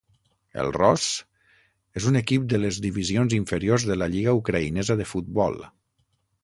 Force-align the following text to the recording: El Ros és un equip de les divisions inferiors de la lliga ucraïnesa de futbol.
El 0.61 0.69
Ros 0.77 1.03
és 2.01 2.07
un 2.13 2.17
equip 2.21 2.47
de 2.55 2.61
les 2.63 2.81
divisions 2.87 3.37
inferiors 3.41 3.87
de 3.93 4.01
la 4.05 4.09
lliga 4.17 4.37
ucraïnesa 4.43 4.99
de 5.03 5.11
futbol. 5.15 5.63